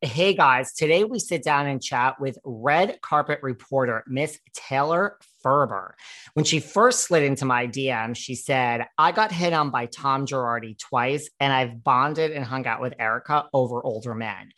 [0.00, 5.96] Hey guys, today we sit down and chat with red carpet reporter Miss Taylor Ferber.
[6.34, 10.24] When she first slid into my DM, she said, I got hit on by Tom
[10.24, 14.52] Girardi twice, and I've bonded and hung out with Erika over older men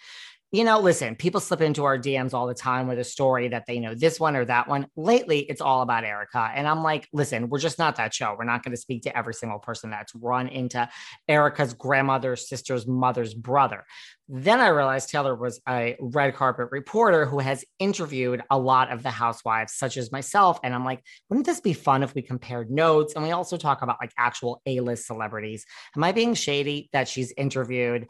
[0.53, 3.67] you know, listen, people slip into our DMs all the time with a story that
[3.67, 4.89] they know this one or that one.
[4.97, 6.51] Lately, it's all about Erika.
[6.53, 8.35] And I'm like, listen, we're just not that show.
[8.37, 10.89] We're not going to speak to every single person that's run into
[11.29, 13.85] Erika's grandmother's sister's mother's brother.
[14.29, 19.05] Then I realized Taylor was a red carpet reporter who has interviewed a lot of
[19.05, 20.59] the housewives, such as myself.
[20.65, 23.15] And I'm like, wouldn't this be fun if we compared notes?
[23.15, 25.65] And we also talk about like actual A list celebrities.
[25.97, 28.09] Am I being shady that she's interviewed?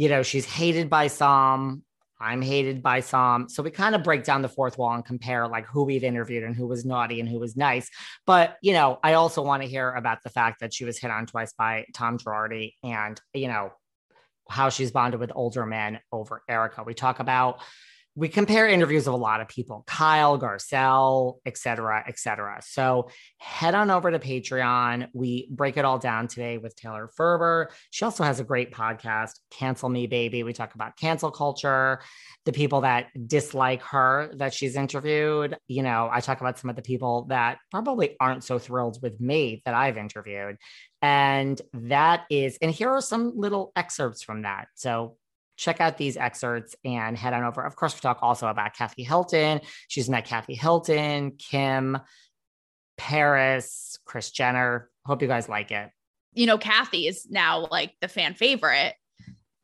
[0.00, 1.82] You know, she's hated by some.
[2.18, 3.50] I'm hated by some.
[3.50, 6.42] So we kind of break down the fourth wall and compare like who we've interviewed
[6.42, 7.90] and who was naughty and who was nice.
[8.24, 11.10] But, you know, I also want to hear about the fact that she was hit
[11.10, 13.72] on twice by Tom Girardi and, you know,
[14.48, 16.82] how she's bonded with older men over Erika.
[16.82, 17.60] We talk about
[18.16, 22.60] we compare interviews of a lot of people kyle garcelle et cetera et cetera.
[22.62, 23.08] So
[23.38, 25.08] head on over to patreon.
[25.14, 27.70] We break it all down today with taylor ferber.
[27.90, 30.42] She also has a great podcast cancel me baby.
[30.42, 32.00] We talk about cancel culture
[32.44, 35.56] the people that dislike her that she's interviewed.
[35.68, 39.20] You know i talk about some of the people that probably aren't so thrilled with
[39.20, 40.56] me that i've interviewed.
[41.00, 44.66] And that is and here are some little excerpts from that.
[44.74, 45.16] So
[45.60, 47.62] check out these excerpts and head on over.
[47.62, 49.60] Of course, we talk also about Kathy Hilton.
[49.88, 51.98] She's met Kathy Hilton, Kim,
[52.96, 54.88] Paris, Kris Jenner.
[55.04, 55.90] Hope you guys like it.
[56.32, 58.94] You know, Kathy is now like the fan favorite.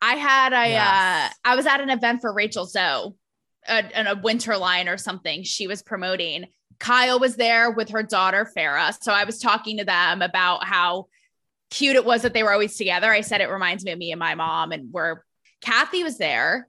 [0.02, 1.32] I had a, yes.
[1.32, 3.14] uh, I was at an event for Rachel Zoe,
[3.66, 5.44] a, a winter line or something.
[5.44, 6.44] She was promoting.
[6.78, 8.94] Kyle was there with her daughter Farrah.
[9.02, 11.06] So I was talking to them about how
[11.70, 13.10] cute it was that they were always together.
[13.10, 15.22] I said it reminds me of me and my mom, and we're
[15.60, 16.68] Kathy was there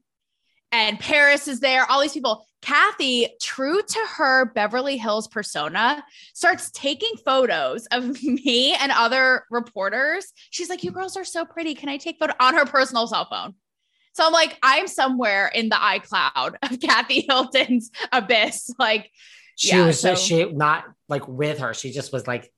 [0.71, 2.45] and Paris is there, all these people.
[2.61, 6.03] Kathy, true to her Beverly Hills persona,
[6.33, 10.33] starts taking photos of me and other reporters.
[10.49, 11.75] She's like, You girls are so pretty.
[11.75, 13.53] Can I take photo on her personal cell phone?
[14.13, 18.71] So I'm like, I'm somewhere in the iCloud of Kathy Hilton's abyss.
[18.79, 19.11] Like,
[19.55, 21.73] she yeah, was so, she not like with her.
[21.73, 22.51] She just was like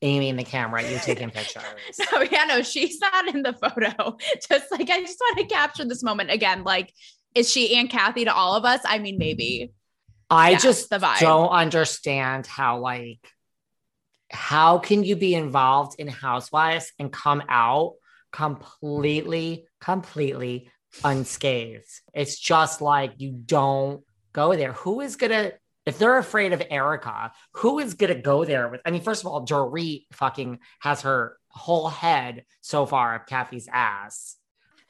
[0.00, 1.62] aiming the camera you're taking pictures.
[2.12, 4.16] no, yeah, no, she's not in the photo.
[4.48, 6.64] Just like I just want to capture this moment again.
[6.64, 6.92] Like,
[7.34, 8.80] is she Aunt Kathy to all of us?
[8.84, 9.72] I mean, maybe.
[10.30, 13.20] I yeah, just don't understand how like
[14.30, 17.94] how can you be involved in Housewives and come out
[18.32, 20.70] completely, completely
[21.04, 21.84] unscathed?
[22.14, 24.02] It's just like you don't
[24.32, 24.72] go there.
[24.72, 25.52] Who is gonna
[25.86, 28.80] if they're afraid of Erika, who is going to go there with?
[28.84, 33.68] I mean, first of all, Dorit fucking has her whole head so far of Kathy's
[33.72, 34.36] ass.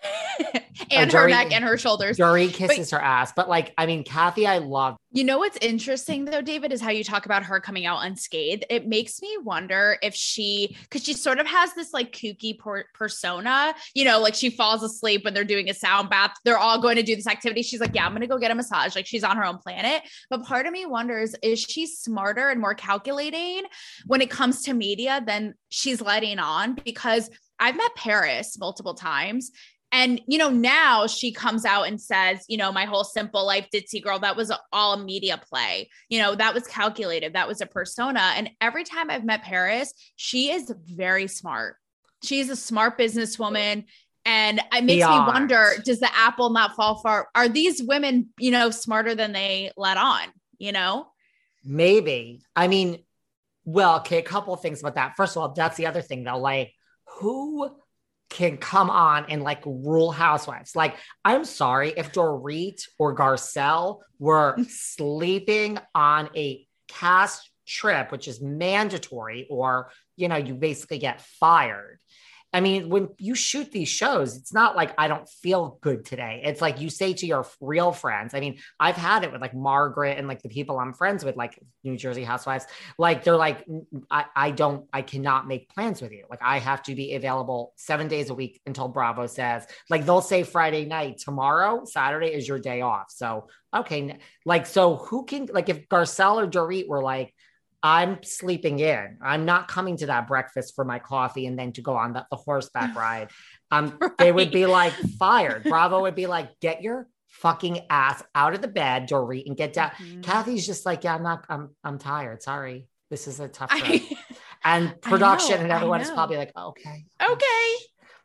[0.91, 2.19] and her neck and her shoulders.
[2.19, 3.33] Dorit kisses but, her ass.
[3.35, 4.97] But like, I mean, Kathy, I love.
[5.13, 8.65] You know what's interesting though, David, is how you talk about her coming out unscathed.
[8.71, 12.87] It makes me wonder if she, because she sort of has this like kooky por-
[12.95, 16.35] persona, you know, like she falls asleep when they're doing a sound bath.
[16.45, 17.63] They're all going to do this activity.
[17.63, 18.97] She's like, yeah, I'm going to go get a massage.
[18.97, 20.03] Like she's on her own planet.
[20.31, 23.65] But part of me wonders, is she smarter and more calculating
[24.07, 26.75] when it comes to media than she's letting on?
[26.75, 27.31] Because
[27.63, 29.53] I've met Paris multiple times
[29.93, 33.69] and, you know, now she comes out and says, you know, my whole simple life
[33.73, 35.91] ditzy girl, that was all media play.
[36.09, 37.35] You know, that was calculated.
[37.35, 38.33] That was a persona.
[38.35, 41.77] And every time I've met Paris, she is very smart.
[42.25, 43.85] She's a smart businesswoman.
[44.25, 45.27] And it makes Beyond.
[45.27, 47.29] me wonder, does the apple not fall far?
[47.35, 50.23] Are these women, you know, smarter than they let on,
[50.59, 51.09] you know?
[51.65, 52.41] Maybe.
[52.57, 53.01] I mean,
[53.65, 55.17] well, okay, a couple of things about that.
[55.17, 56.39] First of all, that's the other thing though.
[56.39, 56.73] Like,
[57.19, 57.77] who
[58.33, 60.75] can come on and like rule housewives.
[60.75, 68.41] Like, I'm sorry if Dorit or Garcelle were sleeping on a cast trip, which is
[68.41, 71.99] mandatory, or you know, you basically get fired.
[72.53, 76.43] I mean, when you shoot these shows, it's not like I don't feel good today.
[76.45, 78.35] It's like you say to your real friends.
[78.35, 81.35] I mean, I've had it with like Margaret and like the people I'm friends with,
[81.35, 82.67] like New Jersey Housewives.
[82.99, 83.67] Like they're like,
[84.11, 86.25] I, I don't, I cannot make plans with you.
[86.29, 90.21] Like I have to be available seven days a week until Bravo says, like they'll
[90.21, 93.07] say Friday night, tomorrow, Saturday is your day off.
[93.09, 94.19] So, okay.
[94.45, 97.35] Like, so who can, like if Garcelle or Dorit were like,
[97.83, 99.19] I'm sleeping in.
[99.21, 102.25] I'm not coming to that breakfast for my coffee and then to go on the,
[102.31, 103.29] the horseback ride.
[103.71, 104.17] Um, right.
[104.19, 105.65] they would be like fired.
[105.65, 109.73] Bravo would be like, get your fucking ass out of the bed, Dorit, and get
[109.73, 109.91] down.
[109.91, 110.21] Mm-hmm.
[110.21, 112.43] Kathy's just like, yeah, I'm not, I'm, I'm tired.
[112.43, 112.87] Sorry.
[113.11, 114.09] This is a tough I,
[114.65, 117.05] and production know, and everyone is probably like, okay.
[117.23, 117.75] Okay.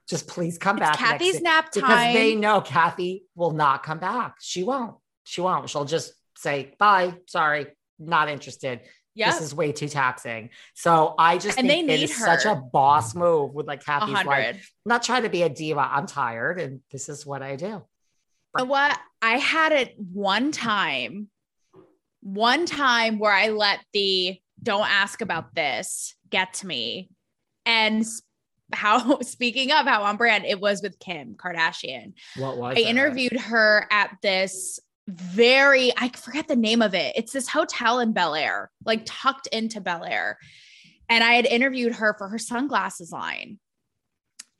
[0.07, 0.97] Just please come it's back.
[0.97, 1.81] Kathy's nap time.
[1.81, 4.35] Because they know Kathy will not come back.
[4.39, 4.95] She won't.
[5.25, 5.69] She won't.
[5.69, 7.15] She'll just say, bye.
[7.25, 7.67] Sorry.
[7.99, 8.81] Not interested
[9.17, 9.33] Yep.
[9.33, 10.51] This is way too taxing.
[10.75, 12.25] So I just and think it is her.
[12.25, 14.27] such a boss move with like Kathy's 100.
[14.27, 15.79] like, I'm not trying to be a diva.
[15.79, 17.81] I'm tired and this is what I do.
[18.53, 18.99] what?
[19.23, 21.29] I had it one time,
[22.21, 27.09] one time where I let the don't ask about this get to me.
[27.65, 28.05] And
[28.71, 32.13] how speaking of how on brand it was with Kim Kardashian.
[32.37, 32.89] What was I that?
[32.89, 37.13] interviewed her at this very, I forget the name of it.
[37.15, 40.37] It's this hotel in Bel Air, like tucked into Bel Air.
[41.09, 43.59] And I had interviewed her for her sunglasses line.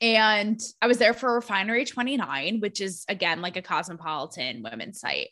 [0.00, 5.28] And I was there for Refinery 29, which is again like a cosmopolitan women's site.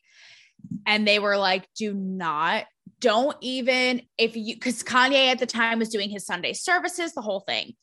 [0.87, 2.65] And they were like, do not,
[3.01, 7.23] don't even, if you, because Kanye at the time was doing his Sunday services, the
[7.23, 7.75] whole thing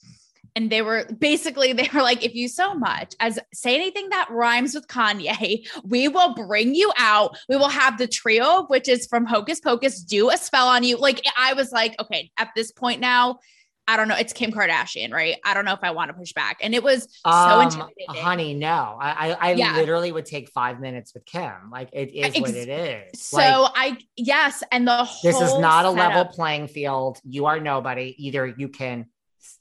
[0.55, 4.27] and they were basically they were like if you so much as say anything that
[4.29, 9.07] rhymes with kanye we will bring you out we will have the trio of witches
[9.07, 12.71] from hocus pocus do a spell on you like i was like okay at this
[12.71, 13.37] point now
[13.85, 14.15] I don't know.
[14.15, 15.35] It's Kim Kardashian, right?
[15.43, 16.57] I don't know if I want to push back.
[16.61, 18.15] And it was so um, intimidating.
[18.15, 18.97] Honey, no.
[18.99, 19.75] I I, I yeah.
[19.75, 21.69] literally would take five minutes with Kim.
[21.69, 23.19] Like it is Ex- what it is.
[23.19, 27.19] So like, I yes, and the whole this is not a level playing field.
[27.25, 28.15] You are nobody.
[28.17, 29.07] Either you can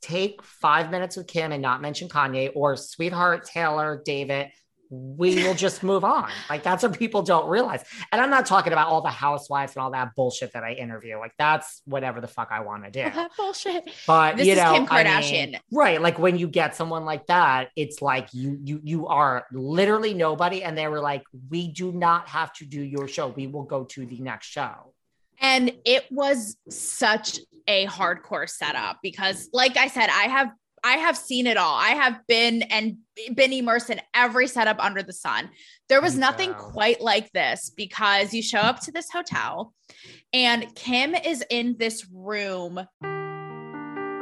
[0.00, 4.50] take five minutes with Kim and not mention Kanye or sweetheart Taylor, David.
[4.90, 6.28] We will just move on.
[6.50, 7.82] Like that's what people don't realize.
[8.12, 11.18] And I'm not talking about all the housewives and all that bullshit that I interview.
[11.18, 13.10] Like that's whatever the fuck I want to do.
[13.38, 13.88] Bullshit.
[14.06, 15.42] But this you know, Kim Kardashian.
[15.42, 16.02] I mean, right?
[16.02, 20.62] Like when you get someone like that, it's like you you you are literally nobody,
[20.62, 23.28] and they were like, "We do not have to do your show.
[23.28, 24.91] We will go to the next show."
[25.42, 30.50] And it was such a hardcore setup because like I said, I have
[30.84, 31.76] I have seen it all.
[31.76, 32.96] I have been and
[33.34, 35.48] been immersed in every setup under the sun.
[35.88, 39.74] There was nothing quite like this because you show up to this hotel
[40.32, 42.80] and Kim is in this room.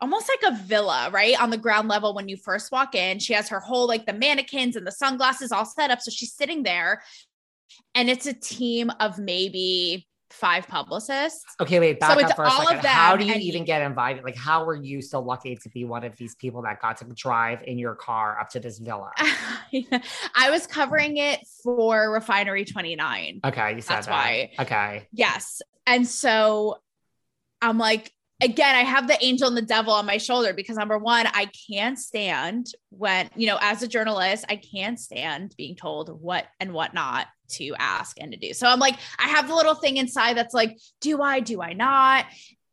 [0.00, 1.40] Almost like a villa, right?
[1.40, 3.18] On the ground level when you first walk in.
[3.18, 6.00] She has her whole, like the mannequins and the sunglasses all set up.
[6.00, 7.02] So she's sitting there
[7.94, 11.44] and it's a team of maybe five publicists.
[11.60, 12.84] Okay, wait, back so up for a second.
[12.84, 14.24] how do you even get invited?
[14.24, 17.04] Like, how were you so lucky to be one of these people that got to
[17.14, 19.12] drive in your car up to this villa?
[19.18, 23.40] I was covering it for Refinery 29.
[23.44, 24.12] Okay, you said That's that.
[24.12, 24.50] why.
[24.58, 25.08] Okay.
[25.12, 25.62] Yes.
[25.86, 26.78] And so
[27.62, 28.10] I'm like,
[28.44, 31.50] again, I have the angel and the devil on my shoulder because number one, I
[31.68, 36.74] can't stand when, you know, as a journalist, I can't stand being told what and
[36.74, 38.52] what not to ask and to do.
[38.52, 41.72] So I'm like, I have the little thing inside that's like, do I, do I
[41.72, 42.26] not?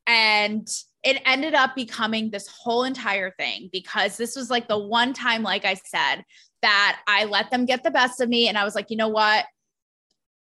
[0.06, 0.68] And
[1.04, 5.42] it ended up becoming this whole entire thing because this was like the one time,
[5.42, 6.24] like I said,
[6.62, 8.50] that I let them get the best of me.
[8.50, 9.46] And I was like, you know what?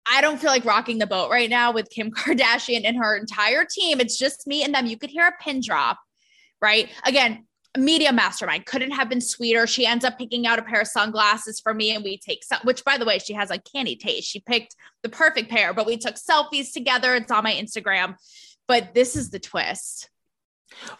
[0.07, 3.65] I don't feel like rocking the boat right now with Kim Kardashian and her entire
[3.65, 4.01] team.
[4.01, 4.87] It's just me and them.
[4.87, 5.99] You could hear a pin drop,
[6.61, 6.89] right?
[7.05, 7.47] Again,
[7.77, 9.67] media mastermind couldn't have been sweeter.
[9.67, 12.61] She ends up picking out a pair of sunglasses for me, and we take some,
[12.65, 14.29] which by the way, she has a candy taste.
[14.29, 17.15] She picked the perfect pair, but we took selfies together.
[17.15, 18.17] It's on my Instagram.
[18.67, 20.09] But this is the twist.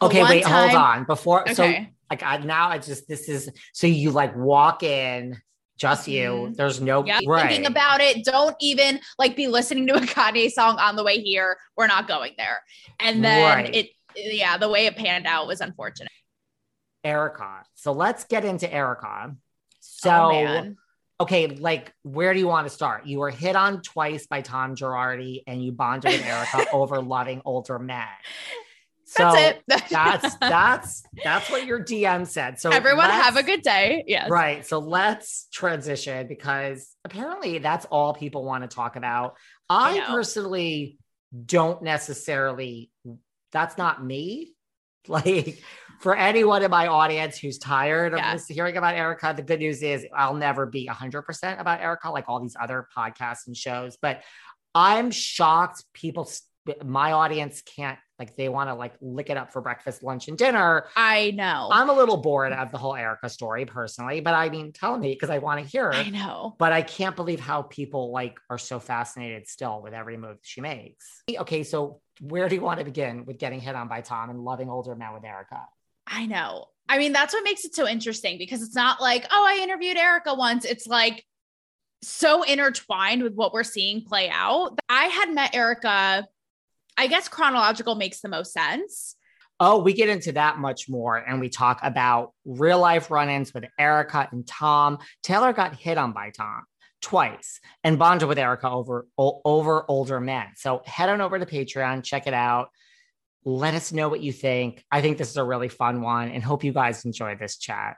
[0.03, 1.05] Okay, one wait, hold on.
[1.05, 1.73] Before, so
[2.11, 5.41] like I, now I just this is so you like walk in,
[5.77, 6.31] just you.
[6.31, 6.57] Mhm.
[6.57, 7.49] There's no Yeah, right.
[7.49, 8.25] thinking about it.
[8.25, 11.57] Don't even like be listening to a Kanye song on the way here.
[11.77, 12.63] We're not going there.
[13.01, 13.75] And then Right.
[13.75, 16.13] it, yeah, the way it panned out was unfortunate.
[17.03, 17.65] Erika.
[17.75, 19.35] So let's get into Erika.
[19.81, 20.75] So oh,
[21.21, 23.07] okay, like where do you want to start?
[23.07, 27.43] You were hit on twice by Tom Girardi, and you bonded with Erika over loving
[27.45, 28.07] older men.
[29.17, 29.63] So That's it.
[29.91, 32.59] that's that's that's what your DM said.
[32.59, 34.03] So Everyone have a good day.
[34.07, 34.29] Yes.
[34.29, 34.67] Right.
[34.67, 39.37] So let's transition because apparently that's all people want to talk about.
[39.71, 40.99] I, I personally
[41.47, 42.91] don't necessarily,
[43.53, 44.53] that's not me.
[45.07, 45.63] Like
[46.01, 48.39] for anyone in my audience who's tired of Yeah.
[48.49, 52.41] hearing about Erika, the good news is I'll never be 100% about Erika, like all
[52.41, 53.99] these other podcasts and shows.
[54.01, 54.23] But
[54.75, 56.27] I'm shocked people,
[56.85, 60.39] my audience can't, like, they want to like lick it up for breakfast, lunch, and
[60.39, 60.87] dinner.
[60.97, 61.69] I know.
[61.73, 65.13] I'm a little bored of the whole Erika story personally, but I mean, tell me
[65.13, 66.55] because I want to hear I know.
[66.59, 70.61] But I can't believe how people like are so fascinated still with every move she
[70.61, 71.23] makes.
[71.29, 74.45] Okay, so where do you want to begin with getting hit on by Tom and
[74.45, 75.67] loving older men with Erika?
[76.07, 76.67] I know.
[76.89, 79.97] I mean, that's what makes it so interesting because it's not like, oh, I interviewed
[79.97, 80.65] Erika once.
[80.65, 81.25] It's like
[82.03, 84.79] so intertwined with what we're seeing play out.
[84.89, 86.29] I had met Erika,
[86.97, 89.17] I guess chronological makes the most sense.
[89.61, 93.55] Oh, we get into that much more and we talk about real life run ins
[93.55, 94.99] with Erika and Tom.
[95.23, 96.65] Taylor got hit on by Tom
[97.01, 100.47] twice and bonded with Erika over, o- over older men.
[100.57, 102.71] So head on over to Patreon, check it out.
[103.45, 104.83] Let us know what you think.
[104.91, 107.97] I think this is a really fun one and hope you guys enjoy this chat.